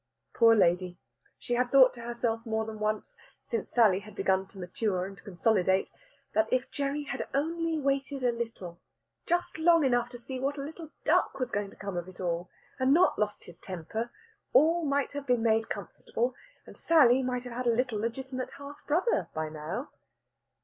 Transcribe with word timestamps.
Poor 0.33 0.55
lady! 0.55 0.97
she 1.37 1.53
had 1.53 1.69
thought 1.71 1.93
to 1.93 2.01
herself 2.01 2.43
more 2.43 2.65
than 2.65 2.79
once, 2.79 3.15
since 3.39 3.69
Sally 3.69 3.99
had 3.99 4.15
begun 4.15 4.47
to 4.47 4.57
mature 4.57 5.05
and 5.05 5.23
consolidate, 5.23 5.91
that 6.33 6.51
if 6.51 6.71
Gerry 6.71 7.03
had 7.03 7.27
only 7.35 7.77
waited 7.79 8.23
a 8.23 8.31
little 8.31 8.81
just 9.27 9.59
long 9.59 9.83
enough 9.85 10.09
to 10.09 10.17
see 10.17 10.39
what 10.39 10.57
a 10.57 10.61
little 10.63 10.89
duck 11.05 11.37
was 11.39 11.51
going 11.51 11.69
to 11.69 11.75
come 11.75 11.97
of 11.97 12.07
it 12.07 12.19
all 12.19 12.49
and 12.79 12.95
not 12.95 13.19
lost 13.19 13.43
his 13.43 13.59
temper, 13.59 14.09
all 14.53 14.85
might 14.85 15.11
have 15.11 15.27
been 15.27 15.43
made 15.43 15.69
comfortable, 15.69 16.33
and 16.65 16.75
Sally 16.75 17.21
might 17.21 17.43
have 17.43 17.53
had 17.53 17.67
a 17.67 17.75
little 17.75 17.99
legitimate 17.99 18.53
half 18.57 18.77
brother 18.87 19.29
by 19.35 19.49
now. 19.49 19.91